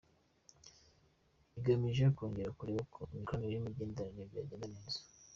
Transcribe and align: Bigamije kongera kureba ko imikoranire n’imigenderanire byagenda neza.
Bigamije 1.53 2.03
kongera 2.17 2.55
kureba 2.57 2.81
ko 2.93 2.99
imikoranire 3.13 3.53
n’imigenderanire 3.57 4.29
byagenda 4.29 4.55
neza. 4.63 4.99